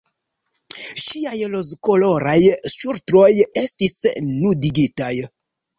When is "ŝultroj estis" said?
2.77-3.99